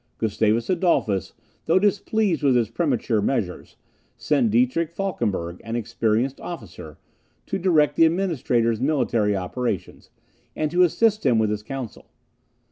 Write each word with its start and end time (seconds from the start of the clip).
Gustavus 0.17 0.67
Adolphus, 0.67 1.33
though 1.67 1.77
displeased 1.77 2.41
with 2.41 2.55
his 2.55 2.71
premature 2.71 3.21
measures, 3.21 3.75
sent 4.17 4.49
Dietrich 4.49 4.89
Falkenberg, 4.89 5.61
an 5.63 5.75
experienced 5.75 6.41
officer, 6.41 6.97
to 7.45 7.59
direct 7.59 7.97
the 7.97 8.07
Administrator's 8.07 8.81
military 8.81 9.35
operations, 9.35 10.09
and 10.55 10.71
to 10.71 10.81
assist 10.81 11.23
him 11.23 11.37
with 11.37 11.51
his 11.51 11.61
counsel. 11.61 12.07